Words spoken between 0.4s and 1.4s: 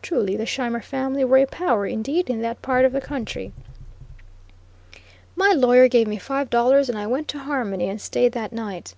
Scheimer family were